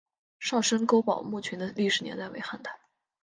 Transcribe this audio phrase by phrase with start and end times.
[0.39, 2.79] 上深沟堡墓群的历史年代为汉代。